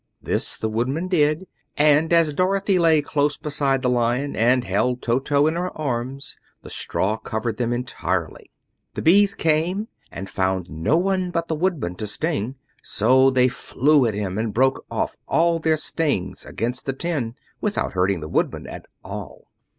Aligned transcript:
This 0.19 0.57
the 0.57 0.67
Woodman 0.67 1.09
did, 1.09 1.45
and 1.77 2.11
as 2.11 2.33
Dorothy 2.33 2.79
lay 2.79 3.03
close 3.03 3.37
beside 3.37 3.83
the 3.83 3.89
Lion 3.91 4.35
and 4.35 4.63
held 4.63 4.99
Toto 5.03 5.45
in 5.45 5.53
her 5.53 5.69
arms, 5.77 6.35
the 6.63 6.71
straw 6.71 7.17
covered 7.17 7.57
them 7.57 7.71
entirely. 7.71 8.49
The 8.95 9.03
bees 9.03 9.35
came 9.35 9.89
and 10.11 10.27
found 10.27 10.71
no 10.71 10.97
one 10.97 11.29
but 11.29 11.49
the 11.49 11.55
Woodman 11.55 11.93
to 11.97 12.07
sting, 12.07 12.55
so 12.81 13.29
they 13.29 13.47
flew 13.47 14.07
at 14.07 14.15
him 14.15 14.39
and 14.39 14.51
broke 14.55 14.83
off 14.89 15.15
all 15.27 15.59
their 15.59 15.77
stings 15.77 16.45
against 16.47 16.87
the 16.87 16.93
tin, 16.93 17.35
without 17.61 17.93
hurting 17.93 18.21
the 18.21 18.27
Woodman 18.27 18.65
at 18.65 18.87
all. 19.03 19.49